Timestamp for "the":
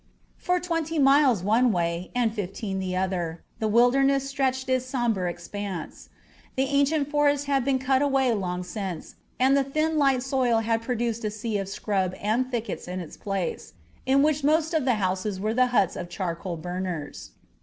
2.79-2.95, 3.59-3.67, 6.55-6.63, 9.55-9.63, 14.85-14.95, 15.53-15.67